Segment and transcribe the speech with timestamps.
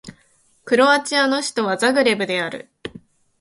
[0.65, 2.71] クロアチアの首都はザグレブである